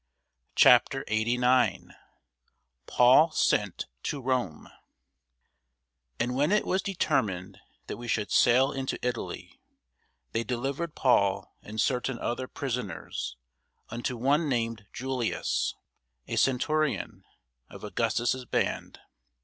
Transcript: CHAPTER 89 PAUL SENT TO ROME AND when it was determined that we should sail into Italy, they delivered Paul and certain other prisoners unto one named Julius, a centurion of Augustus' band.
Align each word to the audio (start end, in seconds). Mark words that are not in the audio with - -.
CHAPTER 0.55 1.05
89 1.09 1.93
PAUL 2.87 3.29
SENT 3.33 3.85
TO 4.01 4.19
ROME 4.19 4.67
AND 6.19 6.33
when 6.33 6.51
it 6.51 6.65
was 6.65 6.81
determined 6.81 7.59
that 7.85 7.97
we 7.97 8.07
should 8.07 8.31
sail 8.31 8.71
into 8.71 8.97
Italy, 9.05 9.59
they 10.31 10.43
delivered 10.43 10.95
Paul 10.95 11.53
and 11.61 11.79
certain 11.79 12.17
other 12.17 12.47
prisoners 12.47 13.37
unto 13.89 14.17
one 14.17 14.49
named 14.49 14.87
Julius, 14.91 15.75
a 16.27 16.35
centurion 16.35 17.23
of 17.69 17.83
Augustus' 17.83 18.43
band. 18.45 18.99